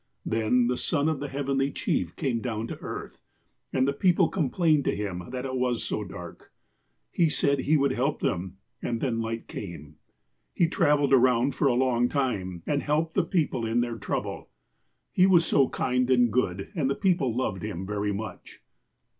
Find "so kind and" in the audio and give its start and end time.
15.45-16.33